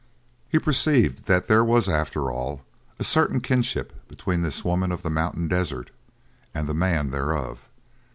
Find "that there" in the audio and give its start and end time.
1.25-1.63